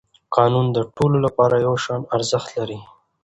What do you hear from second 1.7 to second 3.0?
شان ارزښت لري